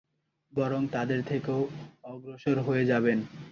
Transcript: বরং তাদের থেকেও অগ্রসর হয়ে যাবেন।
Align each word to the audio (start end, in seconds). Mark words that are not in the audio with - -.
বরং 0.53 0.81
তাদের 0.87 1.19
থেকেও 1.23 1.59
অগ্রসর 2.03 2.57
হয়ে 2.59 2.83
যাবেন। 2.85 3.19